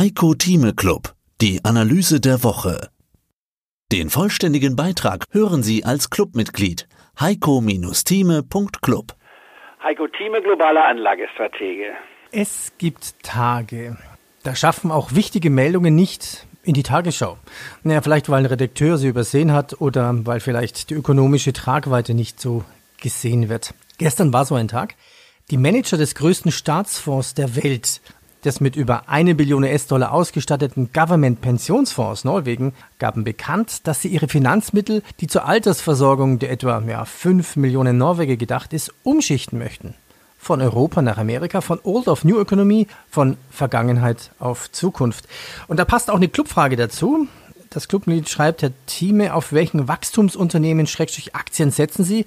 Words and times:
Heiko 0.00 0.32
Thieme 0.32 0.72
Club, 0.72 1.12
die 1.42 1.62
Analyse 1.62 2.20
der 2.20 2.42
Woche. 2.42 2.88
Den 3.92 4.08
vollständigen 4.08 4.74
Beitrag 4.74 5.26
hören 5.30 5.62
Sie 5.62 5.84
als 5.84 6.08
Clubmitglied 6.08 6.88
heiko-thieme.club. 7.20 9.14
Heiko 9.82 10.08
Thieme, 10.08 10.40
globaler 10.40 10.86
Anlagestratege. 10.86 11.92
Es 12.32 12.72
gibt 12.78 13.22
Tage, 13.22 13.98
da 14.42 14.54
schaffen 14.54 14.90
auch 14.90 15.12
wichtige 15.14 15.50
Meldungen 15.50 15.94
nicht 15.96 16.46
in 16.62 16.72
die 16.72 16.82
Tagesschau. 16.82 17.36
Naja, 17.82 18.00
vielleicht 18.00 18.30
weil 18.30 18.38
ein 18.38 18.46
Redakteur 18.46 18.96
sie 18.96 19.08
übersehen 19.08 19.52
hat 19.52 19.82
oder 19.82 20.14
weil 20.24 20.40
vielleicht 20.40 20.88
die 20.88 20.94
ökonomische 20.94 21.52
Tragweite 21.52 22.14
nicht 22.14 22.40
so 22.40 22.64
gesehen 23.02 23.50
wird. 23.50 23.74
Gestern 23.98 24.32
war 24.32 24.46
so 24.46 24.54
ein 24.54 24.68
Tag. 24.68 24.94
Die 25.50 25.58
Manager 25.58 25.98
des 25.98 26.14
größten 26.14 26.52
Staatsfonds 26.52 27.34
der 27.34 27.54
Welt, 27.62 28.00
des 28.44 28.60
mit 28.60 28.76
über 28.76 29.08
eine 29.08 29.34
Billion 29.34 29.64
US-Dollar 29.64 30.12
ausgestatteten 30.12 30.90
Government-Pensionsfonds 30.92 32.24
Norwegen, 32.24 32.72
gaben 32.98 33.24
bekannt, 33.24 33.86
dass 33.86 34.02
sie 34.02 34.08
ihre 34.08 34.28
Finanzmittel, 34.28 35.02
die 35.20 35.26
zur 35.26 35.46
Altersversorgung 35.46 36.38
der 36.38 36.50
etwa 36.50 36.82
ja, 36.86 37.04
5 37.04 37.56
Millionen 37.56 37.98
Norweger 37.98 38.36
gedacht 38.36 38.72
ist, 38.72 38.92
umschichten 39.02 39.58
möchten. 39.58 39.94
Von 40.38 40.62
Europa 40.62 41.02
nach 41.02 41.18
Amerika, 41.18 41.60
von 41.60 41.80
Old 41.82 42.08
auf 42.08 42.24
New 42.24 42.40
Economy, 42.40 42.86
von 43.10 43.36
Vergangenheit 43.50 44.30
auf 44.38 44.72
Zukunft. 44.72 45.28
Und 45.68 45.78
da 45.78 45.84
passt 45.84 46.10
auch 46.10 46.16
eine 46.16 46.28
Clubfrage 46.28 46.76
dazu. 46.76 47.28
Das 47.68 47.86
Clubmitglied 47.86 48.28
schreibt, 48.28 48.62
Herr 48.62 48.72
Thieme, 48.86 49.34
auf 49.34 49.52
welchen 49.52 49.86
Wachstumsunternehmen 49.86 50.88
Schrägstrich 50.88 51.36
Aktien 51.36 51.70
setzen 51.70 52.04
Sie? 52.04 52.26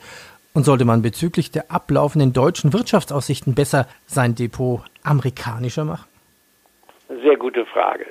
Und 0.55 0.63
sollte 0.63 0.85
man 0.85 1.02
bezüglich 1.02 1.49
der 1.49 1.71
ablaufenden 1.71 2.31
deutschen 2.31 2.73
Wirtschaftsaussichten 2.73 3.55
besser 3.55 3.88
sein 4.05 4.35
Depot 4.35 4.81
amerikanischer 5.03 5.84
machen? 5.84 6.07
Sehr 7.23 7.38
gute 7.38 7.66
Frage. 7.66 8.05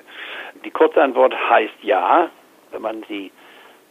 Die 0.64 0.70
Kurzantwort 0.70 1.34
heißt 1.34 1.82
ja, 1.82 2.30
wenn 2.72 2.82
man 2.82 3.02
die 3.08 3.30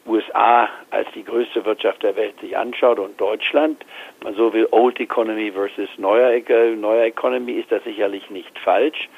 USA 0.05 0.67
als 0.89 1.07
die 1.15 1.23
größte 1.23 1.63
Wirtschaft 1.63 2.03
der 2.03 2.15
Welt 2.15 2.39
sich 2.41 2.57
anschaut 2.57 2.99
und 2.99 3.19
Deutschland, 3.21 3.85
man 4.23 4.35
so 4.35 4.51
will 4.51 4.67
Old 4.71 4.99
Economy 4.99 5.51
versus 5.51 5.89
neuer, 5.97 6.31
neuer 6.75 7.05
Economy, 7.05 7.53
ist 7.53 7.71
das 7.71 7.83
sicherlich 7.83 8.29
nicht 8.29 8.57
falsch. 8.59 9.09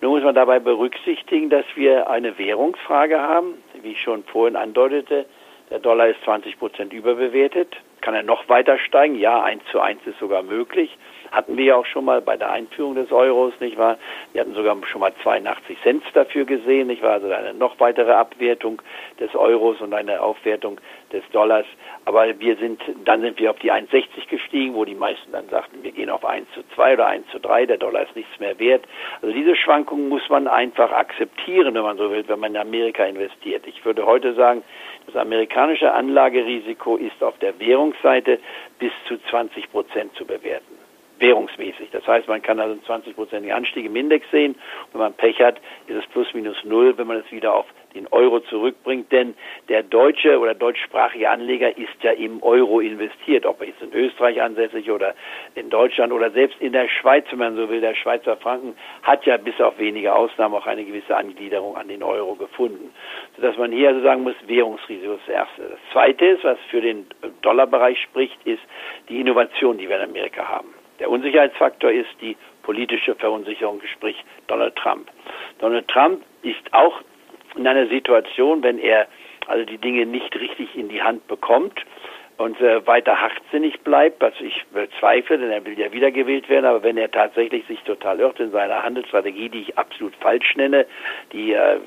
Nur 0.00 0.12
muss 0.12 0.22
man 0.22 0.34
dabei 0.34 0.60
berücksichtigen, 0.60 1.50
dass 1.50 1.64
wir 1.74 2.08
eine 2.08 2.38
Währungsfrage 2.38 3.20
haben, 3.20 3.54
wie 3.82 3.92
ich 3.92 4.00
schon 4.00 4.22
vorhin 4.24 4.56
andeutete. 4.56 5.26
Der 5.70 5.80
Dollar 5.80 6.08
ist 6.08 6.22
20 6.24 6.58
Prozent 6.58 6.92
überbewertet. 6.92 7.76
Kann 8.00 8.14
er 8.14 8.22
noch 8.22 8.48
weiter 8.48 8.78
steigen? 8.78 9.16
Ja, 9.16 9.42
eins 9.42 9.62
zu 9.70 9.80
eins 9.80 10.00
ist 10.06 10.18
sogar 10.18 10.42
möglich. 10.42 10.96
Hatten 11.30 11.56
wir 11.56 11.64
ja 11.64 11.76
auch 11.76 11.86
schon 11.86 12.04
mal 12.04 12.20
bei 12.20 12.36
der 12.36 12.50
Einführung 12.50 12.94
des 12.94 13.12
Euros, 13.12 13.52
nicht 13.60 13.76
wahr? 13.76 13.98
Wir 14.32 14.40
hatten 14.40 14.54
sogar 14.54 14.76
schon 14.86 15.00
mal 15.00 15.12
82 15.22 15.76
Cent 15.82 16.02
dafür 16.14 16.44
gesehen, 16.44 16.86
nicht 16.86 17.02
wahr? 17.02 17.14
Also 17.14 17.30
eine 17.30 17.54
noch 17.54 17.78
weitere 17.80 18.12
Abwertung 18.12 18.80
des 19.20 19.34
Euros 19.34 19.80
und 19.80 19.92
eine 19.92 20.20
Aufwertung 20.22 20.80
des 21.12 21.22
Dollars. 21.32 21.66
Aber 22.04 22.38
wir 22.38 22.56
sind, 22.56 22.80
dann 23.04 23.20
sind 23.20 23.38
wir 23.38 23.50
auf 23.50 23.58
die 23.58 23.72
1,60 23.72 24.28
gestiegen, 24.28 24.74
wo 24.74 24.84
die 24.84 24.94
meisten 24.94 25.32
dann 25.32 25.48
sagten, 25.48 25.82
wir 25.82 25.92
gehen 25.92 26.10
auf 26.10 26.24
1 26.24 26.46
zu 26.54 26.62
2 26.74 26.94
oder 26.94 27.06
1 27.06 27.28
zu 27.28 27.38
3, 27.38 27.66
der 27.66 27.76
Dollar 27.76 28.02
ist 28.02 28.16
nichts 28.16 28.38
mehr 28.40 28.58
wert. 28.58 28.84
Also 29.20 29.34
diese 29.34 29.54
Schwankungen 29.56 30.08
muss 30.08 30.28
man 30.28 30.48
einfach 30.48 30.92
akzeptieren, 30.92 31.74
wenn 31.74 31.82
man 31.82 31.98
so 31.98 32.10
will, 32.10 32.24
wenn 32.26 32.40
man 32.40 32.54
in 32.54 32.60
Amerika 32.60 33.04
investiert. 33.04 33.66
Ich 33.66 33.84
würde 33.84 34.06
heute 34.06 34.34
sagen, 34.34 34.62
das 35.06 35.16
amerikanische 35.16 35.92
Anlagerisiko 35.92 36.96
ist 36.96 37.22
auf 37.22 37.38
der 37.38 37.58
Währungsseite 37.58 38.38
bis 38.78 38.92
zu 39.06 39.18
20 39.30 39.70
Prozent 39.70 40.14
zu 40.14 40.24
bewerten 40.24 40.87
währungsmäßig. 41.18 41.90
Das 41.90 42.06
heißt, 42.06 42.28
man 42.28 42.42
kann 42.42 42.60
also 42.60 42.72
einen 42.72 43.02
20-prozentigen 43.02 43.52
Anstieg 43.52 43.86
im 43.86 43.96
Index 43.96 44.30
sehen. 44.30 44.54
Wenn 44.92 45.00
man 45.00 45.14
Pech 45.14 45.40
hat, 45.40 45.56
ist 45.86 45.96
es 45.96 46.06
plus 46.06 46.32
minus 46.34 46.56
null, 46.64 46.96
wenn 46.96 47.06
man 47.06 47.18
es 47.18 47.30
wieder 47.32 47.54
auf 47.54 47.66
den 47.94 48.06
Euro 48.08 48.40
zurückbringt. 48.40 49.10
Denn 49.12 49.34
der 49.68 49.82
deutsche 49.82 50.38
oder 50.38 50.54
deutschsprachige 50.54 51.28
Anleger 51.28 51.76
ist 51.76 52.02
ja 52.02 52.12
im 52.12 52.42
Euro 52.42 52.80
investiert, 52.80 53.46
ob 53.46 53.60
er 53.60 53.68
jetzt 53.68 53.82
in 53.82 53.92
Österreich 53.92 54.40
ansässig 54.40 54.90
oder 54.90 55.14
in 55.54 55.70
Deutschland 55.70 56.12
oder 56.12 56.30
selbst 56.30 56.60
in 56.60 56.72
der 56.72 56.88
Schweiz, 56.88 57.24
wenn 57.30 57.38
man 57.38 57.56
so 57.56 57.68
will. 57.68 57.80
Der 57.80 57.94
Schweizer 57.94 58.36
Franken 58.36 58.76
hat 59.02 59.24
ja 59.26 59.36
bis 59.36 59.60
auf 59.60 59.78
wenige 59.78 60.14
Ausnahmen 60.14 60.54
auch 60.54 60.66
eine 60.66 60.84
gewisse 60.84 61.16
Angliederung 61.16 61.76
an 61.76 61.88
den 61.88 62.02
Euro 62.02 62.34
gefunden. 62.34 62.92
Sodass 63.36 63.56
man 63.56 63.72
hier 63.72 63.88
also 63.88 64.02
sagen 64.02 64.22
muss, 64.22 64.34
Währungsrisiko 64.46 65.14
ist 65.14 65.22
das 65.26 65.34
Erste. 65.34 65.62
Das 65.62 65.92
Zweite 65.92 66.26
ist, 66.26 66.44
was 66.44 66.58
für 66.70 66.80
den 66.80 67.06
Dollarbereich 67.42 68.00
spricht, 68.02 68.38
ist 68.44 68.62
die 69.08 69.20
Innovation, 69.20 69.78
die 69.78 69.88
wir 69.88 69.96
in 69.96 70.08
Amerika 70.10 70.46
haben. 70.48 70.77
Der 70.98 71.10
Unsicherheitsfaktor 71.10 71.90
ist 71.90 72.08
die 72.20 72.36
politische 72.62 73.14
Verunsicherung, 73.14 73.80
sprich 73.94 74.16
Donald 74.46 74.76
Trump. 74.76 75.08
Donald 75.58 75.88
Trump 75.88 76.22
ist 76.42 76.72
auch 76.72 77.00
in 77.56 77.66
einer 77.66 77.86
Situation, 77.86 78.62
wenn 78.62 78.78
er 78.78 79.06
also 79.46 79.64
die 79.64 79.78
Dinge 79.78 80.06
nicht 80.06 80.34
richtig 80.36 80.76
in 80.76 80.88
die 80.88 81.02
Hand 81.02 81.26
bekommt 81.26 81.84
und 82.36 82.60
äh, 82.60 82.86
weiter 82.86 83.20
hartsinnig 83.20 83.80
bleibt, 83.80 84.22
was 84.22 84.34
ich 84.40 84.64
bezweifle, 84.72 85.38
denn 85.38 85.50
er 85.50 85.64
will 85.64 85.78
ja 85.78 85.92
wiedergewählt 85.92 86.48
werden, 86.48 86.66
aber 86.66 86.82
wenn 86.82 86.96
er 86.96 87.10
tatsächlich 87.10 87.66
sich 87.66 87.80
total 87.80 88.20
irrt 88.20 88.38
in 88.38 88.52
seiner 88.52 88.82
Handelsstrategie, 88.82 89.48
die 89.48 89.62
ich 89.62 89.78
absolut 89.78 90.14
falsch 90.16 90.54
nenne, 90.56 90.86
die 91.32 91.52
äh, 91.52 91.80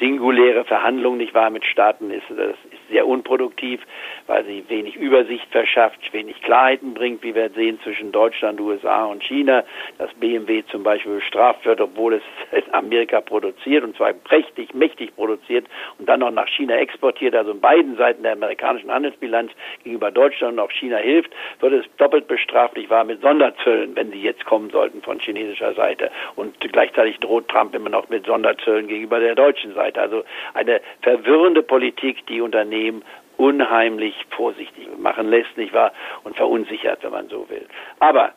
singuläre 0.00 0.64
Verhandlung 0.64 1.18
nicht 1.18 1.34
wahr 1.34 1.50
mit 1.50 1.64
Staaten 1.64 2.10
ist, 2.10 2.24
das 2.30 2.56
ist 2.71 2.71
sehr 2.92 3.06
unproduktiv, 3.06 3.80
weil 4.26 4.44
sie 4.44 4.64
wenig 4.68 4.96
Übersicht 4.96 5.46
verschafft, 5.50 6.12
wenig 6.12 6.40
Klarheiten 6.42 6.94
bringt, 6.94 7.22
wie 7.22 7.34
wir 7.34 7.50
sehen 7.50 7.80
zwischen 7.82 8.12
Deutschland, 8.12 8.60
USA 8.60 9.06
und 9.06 9.24
China, 9.24 9.64
dass 9.98 10.12
BMW 10.14 10.62
zum 10.70 10.82
Beispiel 10.82 11.16
bestraft 11.16 11.64
wird, 11.64 11.80
obwohl 11.80 12.14
es 12.14 12.22
in 12.52 12.72
Amerika 12.74 13.20
produziert 13.20 13.82
und 13.82 13.96
zwar 13.96 14.12
prächtig, 14.12 14.74
mächtig 14.74 15.14
produziert 15.16 15.66
und 15.98 16.08
dann 16.08 16.20
noch 16.20 16.30
nach 16.30 16.48
China 16.48 16.76
exportiert, 16.76 17.34
also 17.34 17.52
in 17.52 17.60
beiden 17.60 17.96
Seiten 17.96 18.22
der 18.22 18.32
amerikanischen 18.32 18.92
Handelsbilanz 18.92 19.50
gegenüber 19.82 20.10
Deutschland 20.10 20.54
und 20.54 20.60
auch 20.60 20.70
China 20.70 20.98
hilft, 20.98 21.32
wird 21.60 21.72
es 21.72 21.86
doppelt 21.96 22.28
bestraft, 22.28 22.76
ich 22.76 22.90
war 22.90 23.04
mit 23.04 23.22
Sonderzöllen, 23.22 23.96
wenn 23.96 24.10
sie 24.12 24.20
jetzt 24.20 24.44
kommen 24.44 24.70
sollten 24.70 25.00
von 25.02 25.18
chinesischer 25.18 25.72
Seite. 25.74 26.10
Und 26.36 26.60
gleichzeitig 26.60 27.18
droht 27.20 27.48
Trump 27.48 27.74
immer 27.74 27.88
noch 27.88 28.08
mit 28.10 28.26
Sonderzöllen 28.26 28.86
gegenüber 28.86 29.18
der 29.18 29.34
deutschen 29.34 29.74
Seite. 29.74 30.00
Also 30.00 30.24
eine 30.52 30.80
verwirrende 31.00 31.62
Politik, 31.62 32.26
die 32.26 32.40
Unternehmen 32.40 32.81
Unternehmen 32.82 33.04
unheimlich 33.36 34.14
vorsichtig 34.30 34.86
machen 34.98 35.28
lässt, 35.28 35.56
nicht 35.56 35.72
wahr? 35.72 35.92
Und 36.24 36.36
verunsichert, 36.36 37.02
wenn 37.02 37.12
man 37.12 37.28
so 37.28 37.48
will. 37.48 37.66
Aber 37.98 38.32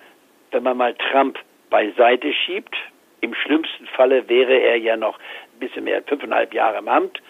wenn 0.51 0.63
man 0.63 0.77
mal 0.77 0.95
Trump 0.95 1.37
beiseite 1.69 2.31
schiebt, 2.33 2.75
im 3.21 3.33
schlimmsten 3.33 3.87
Falle 3.87 4.27
wäre 4.29 4.53
er 4.53 4.77
ja 4.77 4.97
noch 4.97 5.17
ein 5.17 5.59
bisschen 5.59 5.83
mehr 5.83 5.97
als 5.97 6.07
fünfeinhalb 6.07 6.53
Jahre 6.53 6.77
im 6.77 6.87
Amt. 6.87 7.21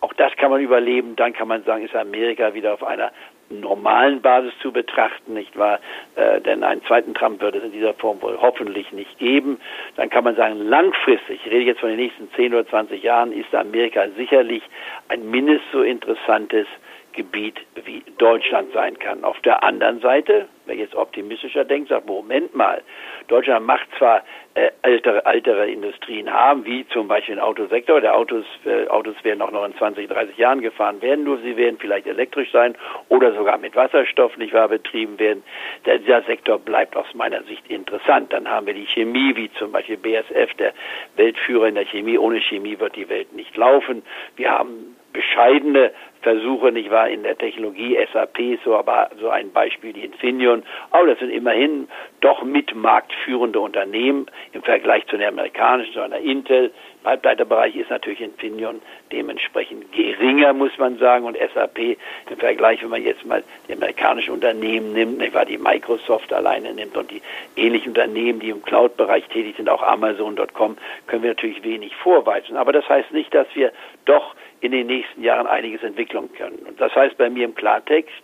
Auch 0.00 0.12
das 0.14 0.34
kann 0.36 0.50
man 0.50 0.60
überleben. 0.60 1.14
Dann 1.16 1.32
kann 1.32 1.48
man 1.48 1.62
sagen, 1.64 1.84
ist 1.84 1.94
Amerika 1.94 2.54
wieder 2.54 2.74
auf 2.74 2.82
einer 2.82 3.12
normalen 3.50 4.22
Basis 4.22 4.52
zu 4.62 4.72
betrachten, 4.72 5.34
nicht 5.34 5.56
wahr? 5.58 5.80
Äh, 6.14 6.40
denn 6.40 6.62
einen 6.64 6.82
zweiten 6.84 7.14
Trump 7.14 7.40
wird 7.40 7.56
es 7.56 7.64
in 7.64 7.72
dieser 7.72 7.94
Form 7.94 8.22
wohl 8.22 8.38
hoffentlich 8.40 8.92
nicht 8.92 9.18
geben. 9.18 9.60
Dann 9.96 10.08
kann 10.08 10.24
man 10.24 10.36
sagen, 10.36 10.60
langfristig, 10.60 11.40
ich 11.44 11.50
rede 11.50 11.64
jetzt 11.64 11.80
von 11.80 11.90
den 11.90 11.98
nächsten 11.98 12.30
10 12.32 12.54
oder 12.54 12.66
20 12.66 13.02
Jahren, 13.02 13.32
ist 13.32 13.54
Amerika 13.54 14.06
sicherlich 14.16 14.62
ein 15.08 15.28
mindestens 15.30 15.72
so 15.72 15.82
interessantes 15.82 16.66
Gebiet 17.12 17.58
wie 17.84 18.02
Deutschland 18.18 18.72
sein 18.72 18.98
kann. 18.98 19.24
Auf 19.24 19.40
der 19.40 19.62
anderen 19.62 20.00
Seite, 20.00 20.48
wer 20.66 20.76
jetzt 20.76 20.94
optimistischer 20.94 21.64
denkt, 21.64 21.88
sagt, 21.88 22.06
Moment 22.06 22.54
mal, 22.54 22.82
Deutschland 23.28 23.66
macht 23.66 23.88
zwar 23.98 24.22
äh, 24.54 24.70
ältere, 24.82 25.24
ältere 25.24 25.70
Industrien 25.70 26.32
haben, 26.32 26.64
wie 26.64 26.86
zum 26.88 27.08
Beispiel 27.08 27.36
den 27.36 27.42
Autosektor, 27.42 28.00
der 28.00 28.16
Autos, 28.16 28.44
äh, 28.64 28.88
Autos 28.88 29.14
werden 29.22 29.42
auch 29.42 29.50
noch 29.50 29.64
in 29.64 29.76
20, 29.76 30.08
30 30.08 30.36
Jahren 30.36 30.60
gefahren 30.60 31.00
werden, 31.02 31.24
nur 31.24 31.38
sie 31.38 31.56
werden 31.56 31.78
vielleicht 31.78 32.06
elektrisch 32.06 32.50
sein 32.52 32.74
oder 33.08 33.32
sogar 33.34 33.58
mit 33.58 33.76
Wasserstoff 33.76 34.36
nicht 34.36 34.52
wahr 34.52 34.68
betrieben 34.68 35.18
werden. 35.18 35.42
Der, 35.86 35.98
dieser 35.98 36.22
Sektor 36.22 36.58
bleibt 36.58 36.96
aus 36.96 37.06
meiner 37.14 37.42
Sicht 37.44 37.68
interessant. 37.70 38.32
Dann 38.32 38.48
haben 38.48 38.66
wir 38.66 38.74
die 38.74 38.86
Chemie, 38.86 39.34
wie 39.36 39.50
zum 39.52 39.72
Beispiel 39.72 39.96
BSF, 39.96 40.54
der 40.58 40.72
Weltführer 41.16 41.68
in 41.68 41.76
der 41.76 41.86
Chemie. 41.86 42.18
Ohne 42.18 42.40
Chemie 42.40 42.78
wird 42.78 42.96
die 42.96 43.08
Welt 43.08 43.32
nicht 43.32 43.56
laufen. 43.56 44.02
Wir 44.36 44.50
haben 44.50 44.96
bescheidene 45.12 45.92
Versuche, 46.22 46.70
nicht 46.70 46.90
wahr, 46.90 47.08
in 47.08 47.22
der 47.22 47.36
Technologie, 47.36 47.96
SAP, 48.12 48.58
so 48.64 48.76
aber 48.76 49.10
so 49.18 49.30
ein 49.30 49.52
Beispiel, 49.52 49.92
die 49.92 50.04
Infineon, 50.04 50.62
aber 50.90 51.06
das 51.06 51.18
sind 51.18 51.30
immerhin 51.30 51.88
doch 52.20 52.42
mit 52.42 52.74
marktführende 52.74 53.58
Unternehmen 53.58 54.26
im 54.52 54.62
Vergleich 54.62 55.06
zu 55.06 55.16
den 55.16 55.28
amerikanischen, 55.28 55.94
zu 55.94 56.00
einer 56.00 56.18
Intel. 56.18 56.72
Im 57.02 57.08
Halbleiterbereich 57.08 57.74
ist 57.76 57.88
natürlich 57.88 58.20
Infineon 58.20 58.82
dementsprechend 59.10 59.90
geringer, 59.92 60.52
muss 60.52 60.76
man 60.76 60.98
sagen, 60.98 61.24
und 61.24 61.38
SAP 61.38 61.78
im 61.78 62.36
Vergleich, 62.36 62.82
wenn 62.82 62.90
man 62.90 63.02
jetzt 63.02 63.24
mal 63.24 63.42
die 63.68 63.72
amerikanischen 63.72 64.34
Unternehmen 64.34 64.92
nimmt, 64.92 65.18
nicht 65.18 65.32
wahr, 65.32 65.46
die 65.46 65.56
Microsoft 65.56 66.32
alleine 66.32 66.74
nimmt 66.74 66.96
und 66.98 67.10
die 67.10 67.22
ähnlichen 67.56 67.88
Unternehmen, 67.88 68.40
die 68.40 68.50
im 68.50 68.62
Cloud-Bereich 68.62 69.26
tätig 69.28 69.56
sind, 69.56 69.70
auch 69.70 69.82
Amazon.com, 69.82 70.76
können 71.06 71.22
wir 71.22 71.30
natürlich 71.30 71.64
wenig 71.64 71.96
vorweisen. 71.96 72.58
Aber 72.58 72.72
das 72.72 72.86
heißt 72.86 73.12
nicht, 73.12 73.32
dass 73.32 73.46
wir 73.54 73.72
doch 74.04 74.34
in 74.60 74.72
den 74.72 74.86
nächsten 74.86 75.22
Jahren 75.22 75.46
einiges 75.46 75.82
entwickeln 75.82 76.30
können. 76.34 76.58
Und 76.66 76.80
das 76.80 76.94
heißt 76.94 77.16
bei 77.16 77.30
mir 77.30 77.44
im 77.44 77.54
Klartext, 77.54 78.22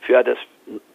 für 0.00 0.22
das 0.22 0.38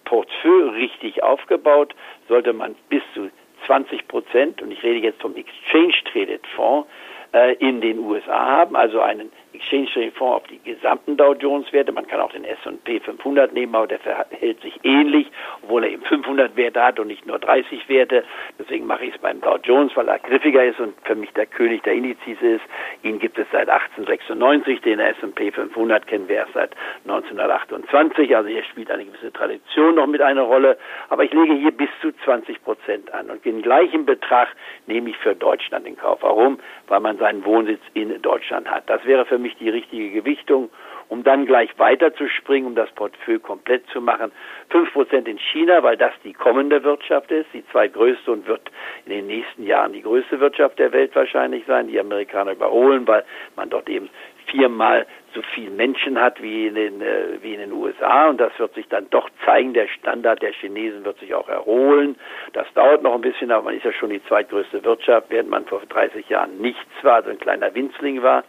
Portfolio 0.05 0.69
richtig 0.69 1.23
aufgebaut, 1.23 1.95
sollte 2.27 2.53
man 2.53 2.75
bis 2.89 3.01
zu 3.13 3.29
20 3.65 4.07
Prozent, 4.07 4.61
und 4.61 4.71
ich 4.71 4.83
rede 4.83 4.99
jetzt 4.99 5.21
vom 5.21 5.35
Exchange 5.35 5.93
Traded 6.11 6.45
Fonds, 6.55 6.87
äh, 7.33 7.55
in 7.55 7.81
den 7.81 7.99
USA 7.99 8.45
haben, 8.45 8.75
also 8.75 8.99
einen 9.01 9.31
Exchange 9.61 9.87
Traded 9.93 10.15
Fonds 10.15 10.35
auf 10.37 10.47
die 10.47 10.59
gesamten 10.63 11.17
Dow 11.17 11.33
Jones 11.33 11.71
Werte. 11.71 11.91
Man 11.91 12.07
kann 12.07 12.19
auch 12.19 12.31
den 12.31 12.43
S&P 12.43 12.99
500 12.99 13.53
nehmen, 13.53 13.75
aber 13.75 13.87
der 13.87 13.99
verhält 13.99 14.59
sich 14.61 14.73
ähnlich, 14.83 15.27
obwohl 15.61 15.83
er 15.83 15.91
eben 15.91 16.01
500 16.03 16.55
Werte 16.55 16.83
hat 16.83 16.99
und 16.99 17.07
nicht 17.07 17.25
nur 17.27 17.37
30 17.37 17.87
Werte. 17.87 18.23
Deswegen 18.57 18.87
mache 18.87 19.05
ich 19.05 19.15
es 19.15 19.21
beim 19.21 19.39
Dow 19.39 19.57
Jones, 19.63 19.95
weil 19.95 20.07
er 20.07 20.19
griffiger 20.19 20.65
ist 20.65 20.79
und 20.79 20.95
für 21.03 21.15
mich 21.15 21.31
der 21.33 21.45
König 21.45 21.83
der 21.83 21.93
Indizes 21.93 22.41
ist. 22.41 22.61
Ihn 23.03 23.19
gibt 23.19 23.37
es 23.37 23.45
seit 23.51 23.69
1896, 23.69 24.81
den 24.81 24.99
S&P 24.99 25.51
500 25.51 26.07
kennen 26.07 26.27
wir 26.27 26.37
erst 26.37 26.53
seit 26.53 26.71
1928. 27.03 28.35
Also 28.35 28.49
hier 28.49 28.63
spielt 28.63 28.89
eine 28.89 29.05
gewisse 29.05 29.31
Tradition 29.31 29.95
noch 29.95 30.07
mit 30.07 30.21
einer 30.21 30.43
Rolle. 30.43 30.77
Aber 31.09 31.23
ich 31.23 31.33
lege 31.33 31.53
hier 31.53 31.71
bis 31.71 31.89
zu 32.01 32.11
20 32.25 32.63
Prozent 32.63 33.13
an 33.13 33.29
und 33.29 33.45
den 33.45 33.61
gleichen 33.61 34.05
Betrag 34.05 34.49
nehme 34.87 35.11
ich 35.11 35.17
für 35.17 35.35
Deutschland 35.35 35.85
in 35.87 35.97
Kauf. 35.97 36.19
Warum? 36.21 36.59
Weil 36.87 36.99
man 36.99 37.17
seinen 37.17 37.45
Wohnsitz 37.45 37.81
in 37.93 38.21
Deutschland 38.21 38.69
hat. 38.69 38.89
Das 38.89 39.05
wäre 39.05 39.25
für 39.25 39.37
mich 39.37 39.50
die 39.59 39.69
richtige 39.69 40.09
Gewichtung, 40.09 40.69
um 41.11 41.23
dann 41.23 41.45
gleich 41.45 41.69
weiterzuspringen, 41.77 42.67
um 42.67 42.75
das 42.75 42.89
Portfolio 42.91 43.41
komplett 43.41 43.85
zu 43.89 43.99
machen. 43.99 44.31
Fünf 44.69 44.93
Prozent 44.93 45.27
in 45.27 45.37
China, 45.37 45.83
weil 45.83 45.97
das 45.97 46.13
die 46.23 46.31
kommende 46.31 46.83
Wirtschaft 46.83 47.31
ist, 47.31 47.47
die 47.53 47.65
zweitgrößte 47.67 48.31
und 48.31 48.47
wird 48.47 48.71
in 49.05 49.11
den 49.11 49.27
nächsten 49.27 49.65
Jahren 49.65 49.91
die 49.91 50.03
größte 50.03 50.39
Wirtschaft 50.39 50.79
der 50.79 50.93
Welt 50.93 51.13
wahrscheinlich 51.13 51.65
sein. 51.65 51.87
Die 51.87 51.99
Amerikaner 51.99 52.53
überholen, 52.53 53.05
weil 53.07 53.25
man 53.57 53.69
dort 53.69 53.89
eben 53.89 54.09
viermal 54.45 55.05
so 55.33 55.41
viele 55.53 55.71
Menschen 55.71 56.19
hat 56.19 56.41
wie 56.41 56.67
in, 56.67 56.75
den, 56.75 57.01
äh, 57.01 57.41
wie 57.41 57.53
in 57.53 57.59
den 57.59 57.73
USA 57.73 58.29
und 58.29 58.39
das 58.39 58.57
wird 58.57 58.73
sich 58.73 58.87
dann 58.87 59.09
doch 59.09 59.29
zeigen. 59.45 59.73
Der 59.73 59.87
Standard 59.87 60.41
der 60.41 60.53
Chinesen 60.53 61.03
wird 61.03 61.19
sich 61.19 61.33
auch 61.33 61.49
erholen. 61.49 62.17
Das 62.53 62.67
dauert 62.73 63.03
noch 63.03 63.15
ein 63.15 63.21
bisschen, 63.21 63.51
aber 63.51 63.65
man 63.65 63.75
ist 63.75 63.83
ja 63.83 63.91
schon 63.91 64.09
die 64.09 64.23
zweitgrößte 64.25 64.83
Wirtschaft, 64.83 65.27
während 65.29 65.49
man 65.49 65.65
vor 65.65 65.81
30 65.87 66.27
Jahren 66.29 66.57
nichts 66.59 66.91
war, 67.01 67.15
also 67.15 67.29
ein 67.29 67.39
kleiner 67.39 67.73
Winzling 67.75 68.23
war 68.23 68.43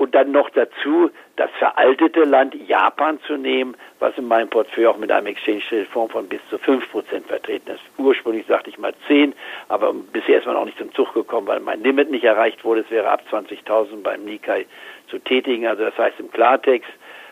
und 0.00 0.14
dann 0.14 0.32
noch 0.32 0.48
dazu 0.48 1.10
das 1.36 1.50
veraltete 1.58 2.22
Land 2.22 2.54
Japan 2.66 3.20
zu 3.26 3.36
nehmen, 3.36 3.76
was 3.98 4.16
in 4.16 4.26
meinem 4.26 4.48
Portfolio 4.48 4.92
auch 4.92 4.96
mit 4.96 5.12
einem 5.12 5.26
Exchange 5.26 5.60
Traded 5.68 5.88
Fonds 5.88 6.12
von 6.14 6.26
bis 6.26 6.40
zu 6.48 6.56
5% 6.56 7.26
vertreten 7.26 7.72
ist. 7.72 7.82
Ursprünglich 7.98 8.46
sagte 8.46 8.70
ich 8.70 8.78
mal 8.78 8.94
10, 9.08 9.34
aber 9.68 9.92
bisher 9.92 10.38
ist 10.38 10.46
man 10.46 10.56
auch 10.56 10.64
nicht 10.64 10.78
zum 10.78 10.90
Zug 10.94 11.12
gekommen, 11.12 11.46
weil 11.48 11.60
mein 11.60 11.82
Limit 11.82 12.10
nicht 12.10 12.24
erreicht 12.24 12.64
wurde. 12.64 12.80
Es 12.80 12.90
wäre 12.90 13.10
ab 13.10 13.24
20.000 13.30 14.02
beim 14.02 14.24
Nikkei 14.24 14.64
zu 15.10 15.18
tätigen. 15.18 15.66
Also 15.66 15.84
das 15.84 15.98
heißt 15.98 16.18
im 16.18 16.30
Klartext, 16.30 16.88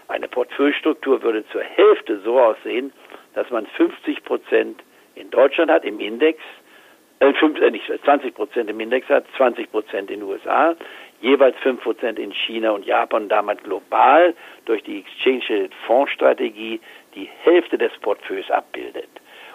eine 0.09 0.29
Portfoliostruktur 0.29 1.23
würde 1.23 1.49
zur 1.49 1.63
Hälfte 1.63 2.21
so 2.23 2.39
aussehen, 2.39 2.93
dass 3.33 3.49
man 3.49 3.67
50% 3.79 4.75
in 5.15 5.31
Deutschland 5.31 5.71
hat 5.71 5.87
im 5.87 6.01
Index, 6.01 6.39
äh, 7.21 7.33
5, 7.33 7.59
äh, 7.63 7.71
nicht 7.71 7.91
20% 7.91 8.69
im 8.69 8.79
Index 8.79 9.09
hat, 9.09 9.25
20% 9.39 10.11
in 10.11 10.21
den 10.21 10.23
USA, 10.23 10.77
jeweils 11.21 11.57
5% 11.59 12.17
in 12.19 12.33
China 12.33 12.71
und 12.71 12.87
Japan, 12.87 13.29
damit 13.29 13.65
global 13.65 14.35
durch 14.65 14.83
die 14.83 15.01
Exchange 15.01 15.69
Fonds 15.87 16.13
Strategie 16.13 16.81
die 17.15 17.29
Hälfte 17.43 17.79
des 17.79 17.93
Portfolios 18.01 18.51
abbildet. 18.51 19.09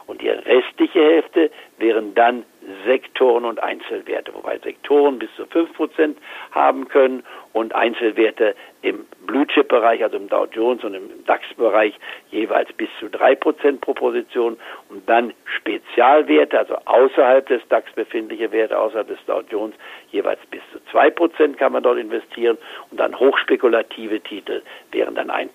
Und 0.06 0.22
die 0.22 0.30
restliche 0.30 1.00
Hälfte 1.00 1.52
wären 1.78 2.14
dann 2.14 2.44
Sektoren 2.86 3.46
und 3.46 3.62
Einzelwerte, 3.62 4.34
wobei 4.34 4.58
Sektoren 4.60 5.20
bis 5.20 5.30
zu 5.36 5.44
5% 5.44 6.16
haben 6.52 6.88
können 6.88 7.24
und 7.54 7.74
Einzelwerte 7.76 8.56
im 8.82 9.06
Blue 9.26 9.48
Chip 9.48 9.70
Bereich, 9.70 10.04
also 10.04 10.18
im 10.18 10.28
Dow 10.28 10.46
Jones 10.52 10.84
und 10.84 10.94
im 10.94 11.26
DAX 11.26 11.46
Bereich 11.56 11.94
jeweils 12.32 12.72
bis 12.74 12.90
zu 13.00 13.08
3% 13.08 13.80
pro 13.80 13.94
Position. 13.94 14.58
Und 14.90 15.08
dann 15.08 15.34
Spezialwerte, 15.46 16.60
also 16.60 16.76
außerhalb 16.86 17.48
des 17.48 17.62
DAX 17.70 17.92
befindliche 17.94 18.52
Werte, 18.52 18.78
außerhalb 18.78 19.08
des 19.08 19.24
Dow 19.26 19.42
Jones 19.50 19.76
jeweils 20.12 20.40
bis 20.52 20.62
zu 20.72 20.80
2% 20.96 21.56
kann 21.56 21.72
man 21.72 21.84
dort 21.84 21.98
investieren. 21.98 22.58
Und 22.92 23.00
dann 23.00 23.18
hochspekulative 23.18 24.20
Titel 24.20 24.62
wären 24.92 25.16
dann 25.16 25.30
1%. 25.30 25.50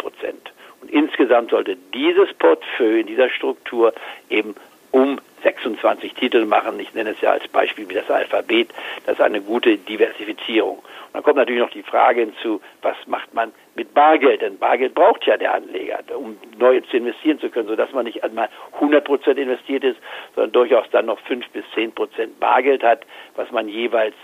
Und 0.81 0.91
insgesamt 0.91 1.51
sollte 1.51 1.77
dieses 1.93 2.33
Portfolio 2.35 3.01
in 3.01 3.07
dieser 3.07 3.29
Struktur 3.31 3.93
eben 4.31 4.55
um 4.91 5.21
26 5.43 6.15
Titel 6.15 6.45
machen. 6.45 6.79
Ich 6.81 6.95
nenne 6.95 7.11
es 7.11 7.21
ja 7.21 7.31
als 7.33 7.47
Beispiel 7.49 7.89
wie 7.89 7.95
das 7.95 8.11
Alphabet. 8.11 8.71
Das 9.07 9.15
ist 9.15 9.21
eine 9.21 9.41
gute 9.41 9.77
Diversifizierung. 9.77 10.79
Und 10.79 10.85
dann 11.15 11.23
kommt 11.23 11.37
natürlich 11.37 11.63
noch 11.63 11.71
die 11.71 11.83
Frage 11.83 12.21
hinzu, 12.21 12.61
was 12.83 12.97
macht 13.07 13.33
man 13.35 13.53
mit 13.75 13.95
Bargeld? 13.95 14.43
Denn 14.43 14.59
Bargeld 14.59 14.95
braucht 14.95 15.25
ja 15.27 15.37
der 15.37 15.55
Anleger, 15.55 16.01
um 16.15 16.37
neu 16.59 16.81
zu 16.83 16.97
investieren 16.97 17.39
zu 17.39 17.49
können, 17.51 17.69
sodass 17.69 17.93
man 17.93 18.05
nicht 18.05 18.23
einmal 18.23 18.49
100 18.75 19.05
Prozent 19.05 19.39
investiert 19.39 19.85
ist, 19.85 19.99
sondern 20.35 20.53
durchaus 20.53 20.89
dann 20.91 21.07
noch 21.07 21.19
5 21.21 21.49
bis 21.51 21.65
10 21.75 21.93
Prozent 21.93 22.39
Bargeld 22.41 22.83
hat, 22.83 23.05
was 23.37 23.51
man 23.51 23.69
jeweils 23.69 24.15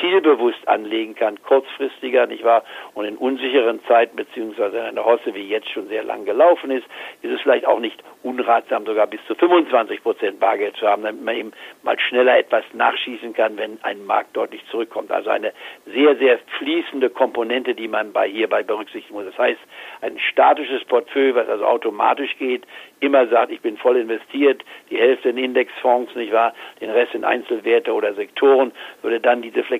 zielbewusst 0.00 0.66
anlegen 0.68 1.14
kann, 1.14 1.42
kurzfristiger, 1.42 2.26
nicht 2.26 2.44
wahr? 2.44 2.64
Und 2.94 3.04
in 3.04 3.16
unsicheren 3.16 3.82
Zeiten, 3.86 4.16
beziehungsweise 4.16 4.78
in 4.78 4.84
einer 4.84 5.04
Hosse, 5.04 5.34
wie 5.34 5.48
jetzt 5.48 5.70
schon 5.70 5.88
sehr 5.88 6.04
lang 6.04 6.24
gelaufen 6.24 6.70
ist, 6.70 6.86
ist 7.22 7.32
es 7.32 7.40
vielleicht 7.40 7.66
auch 7.66 7.80
nicht 7.80 8.02
unratsam, 8.22 8.84
sogar 8.86 9.06
bis 9.06 9.20
zu 9.26 9.34
25 9.34 10.02
Prozent 10.02 10.40
Bargeld 10.40 10.76
zu 10.76 10.86
haben, 10.86 11.02
damit 11.02 11.22
man 11.22 11.36
eben 11.36 11.52
mal 11.82 11.98
schneller 11.98 12.38
etwas 12.38 12.64
nachschießen 12.72 13.34
kann, 13.34 13.56
wenn 13.56 13.78
ein 13.82 14.04
Markt 14.04 14.36
deutlich 14.36 14.64
zurückkommt. 14.70 15.10
Also 15.10 15.30
eine 15.30 15.52
sehr, 15.86 16.16
sehr 16.16 16.38
fließende 16.58 17.10
Komponente, 17.10 17.74
die 17.74 17.88
man 17.88 18.12
bei 18.12 18.28
hierbei 18.28 18.62
berücksichtigen 18.62 19.14
muss. 19.14 19.26
Das 19.26 19.38
heißt, 19.38 19.60
ein 20.02 20.18
statisches 20.18 20.84
Portfolio, 20.84 21.34
was 21.36 21.48
also 21.48 21.64
automatisch 21.64 22.36
geht, 22.38 22.64
immer 23.00 23.26
sagt, 23.28 23.52
ich 23.52 23.60
bin 23.60 23.76
voll 23.76 23.96
investiert, 23.96 24.64
die 24.90 24.98
Hälfte 24.98 25.28
in 25.28 25.38
Indexfonds, 25.38 26.14
nicht 26.14 26.32
wahr, 26.32 26.54
den 26.80 26.90
Rest 26.90 27.14
in 27.14 27.24
Einzelwerte 27.24 27.92
oder 27.92 28.14
Sektoren, 28.14 28.72
würde 29.02 29.20
dann 29.20 29.42
diese 29.42 29.62
Flexibilität 29.62 29.75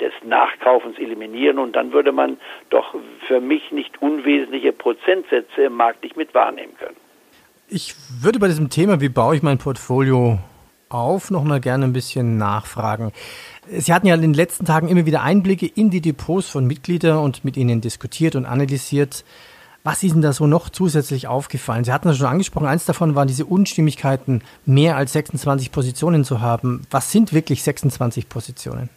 des 0.00 0.12
Nachkaufens 0.24 0.98
eliminieren 0.98 1.58
und 1.58 1.74
dann 1.74 1.92
würde 1.92 2.12
man 2.12 2.38
doch 2.70 2.94
für 3.26 3.40
mich 3.40 3.70
nicht 3.72 4.00
unwesentliche 4.02 4.72
Prozentsätze 4.72 5.64
im 5.64 5.74
Markt 5.74 6.02
nicht 6.02 6.16
mit 6.16 6.34
wahrnehmen 6.34 6.74
können. 6.78 6.96
Ich 7.68 7.94
würde 8.20 8.38
bei 8.38 8.48
diesem 8.48 8.70
Thema, 8.70 9.00
wie 9.00 9.08
baue 9.08 9.36
ich 9.36 9.42
mein 9.42 9.58
Portfolio 9.58 10.38
auf, 10.88 11.30
noch 11.30 11.44
mal 11.44 11.60
gerne 11.60 11.84
ein 11.84 11.92
bisschen 11.92 12.36
nachfragen. 12.36 13.12
Sie 13.68 13.92
hatten 13.92 14.06
ja 14.06 14.14
in 14.14 14.22
den 14.22 14.34
letzten 14.34 14.64
Tagen 14.64 14.88
immer 14.88 15.06
wieder 15.06 15.22
Einblicke 15.22 15.66
in 15.66 15.90
die 15.90 16.00
Depots 16.00 16.48
von 16.48 16.66
Mitgliedern 16.66 17.18
und 17.18 17.44
mit 17.44 17.56
ihnen 17.56 17.80
diskutiert 17.80 18.36
und 18.36 18.44
analysiert. 18.44 19.24
Was 19.86 20.02
ist 20.02 20.14
denn 20.14 20.22
da 20.22 20.32
so 20.32 20.46
noch 20.46 20.70
zusätzlich 20.70 21.28
aufgefallen? 21.28 21.84
Sie 21.84 21.92
hatten 21.92 22.08
das 22.08 22.16
schon 22.16 22.26
angesprochen, 22.26 22.66
eins 22.66 22.86
davon 22.86 23.14
waren 23.16 23.28
diese 23.28 23.44
Unstimmigkeiten, 23.44 24.42
mehr 24.64 24.96
als 24.96 25.12
26 25.12 25.72
Positionen 25.72 26.24
zu 26.24 26.40
haben. 26.40 26.86
Was 26.90 27.12
sind 27.12 27.34
wirklich 27.34 27.62
26 27.62 28.30
Positionen? 28.30 28.88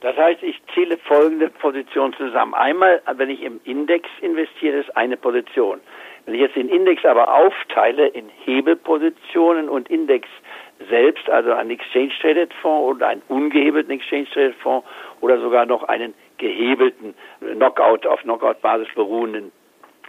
Das 0.00 0.16
heißt, 0.16 0.42
ich 0.42 0.56
zähle 0.72 0.96
folgende 0.96 1.50
Positionen 1.50 2.14
zusammen. 2.14 2.54
Einmal, 2.54 3.02
wenn 3.18 3.28
ich 3.28 3.42
im 3.42 3.60
Index 3.64 4.08
investiere, 4.22 4.78
ist 4.78 4.96
eine 4.96 5.18
Position. 5.18 5.78
Wenn 6.24 6.36
ich 6.36 6.40
jetzt 6.40 6.56
den 6.56 6.70
Index 6.70 7.04
aber 7.04 7.34
aufteile 7.34 8.06
in 8.06 8.30
Hebelpositionen 8.46 9.68
und 9.68 9.90
Index 9.90 10.26
selbst, 10.88 11.28
also 11.28 11.52
einen 11.52 11.72
Exchange 11.72 12.12
Traded 12.18 12.54
Fonds 12.62 12.96
oder 12.96 13.08
einen 13.08 13.22
ungehebelten 13.28 13.90
Exchange 13.90 14.26
Traded 14.32 14.54
Fonds 14.62 14.88
oder 15.20 15.38
sogar 15.38 15.66
noch 15.66 15.82
einen 15.82 16.14
gehebelten 16.38 17.12
Knockout 17.40 18.06
auf 18.06 18.20
Knockout 18.22 18.62
Basis 18.62 18.88
beruhenden 18.94 19.52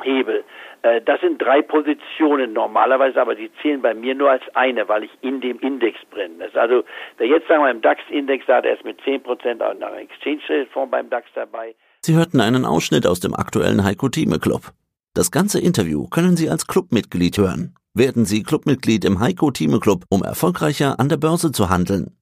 Hebel. 0.04 0.44
Äh, 0.82 1.02
das 1.02 1.20
sind 1.22 1.42
drei 1.42 1.62
Positionen 1.62 2.54
normalerweise, 2.54 3.22
aber 3.22 3.36
die 3.36 3.52
zählen 3.62 3.82
bei 3.82 3.94
mir 3.94 4.16
nur 4.16 4.32
als 4.32 4.44
eine, 4.54 4.88
weil 4.88 5.04
ich 5.04 5.12
in 5.22 5.42
dem 5.42 5.60
Index 5.60 5.98
bin. 6.14 6.42
Also 6.54 6.84
der 7.18 7.28
jetzt 7.28 7.48
sagen 7.48 7.64
wir 7.64 7.72
im 7.72 7.82
DAX-Index, 7.82 8.46
da 8.48 8.58
hat 8.58 8.66
er 8.66 8.78
es 8.78 8.84
mit 8.84 9.00
10% 9.02 9.62
auch 9.62 9.78
noch 9.80 9.96
Exchange-Fonds 9.96 10.92
beim 10.92 11.10
DAX 11.10 11.28
dabei. 11.36 11.76
Sie 12.02 12.16
hörten 12.16 12.40
einen 12.40 12.66
Ausschnitt 12.66 13.06
aus 13.06 13.20
dem 13.20 13.36
aktuellen 13.36 13.84
Heiko 13.84 14.10
Thieme 14.10 14.40
Club. 14.40 14.72
Das 15.14 15.32
ganze 15.32 15.60
Interview 15.60 16.08
können 16.08 16.38
Sie 16.38 16.50
als 16.50 16.68
Clubmitglied 16.68 17.38
hören. 17.38 17.76
Werden 17.94 18.26
Sie 18.26 18.44
Clubmitglied 18.44 19.04
im 19.04 19.20
Heiko 19.20 19.52
Thieme 19.52 19.80
Club, 19.80 20.06
um 20.10 20.24
erfolgreicher 20.24 21.00
an 21.00 21.10
der 21.10 21.18
Börse 21.18 21.52
zu 21.52 21.70
handeln. 21.70 22.16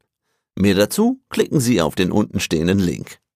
Mehr 0.55 0.73
dazu 0.73 1.19
klicken 1.29 1.59
Sie 1.59 1.81
auf 1.81 1.93
den 1.93 2.11
untenstehenden 2.11 2.79
Link. 2.79 3.19